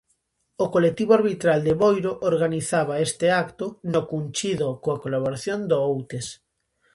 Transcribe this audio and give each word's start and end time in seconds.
O 0.63 0.65
colectivo 0.75 1.11
arbitral 1.19 1.59
de 1.67 1.73
Boiro 1.83 2.11
organizaba 2.31 3.01
este 3.07 3.27
acto 3.43 3.65
no 3.93 4.01
Cunchido 4.09 4.67
coa 4.83 5.01
colaboración 5.03 5.59
do 5.69 5.77
Outes. 5.89 6.27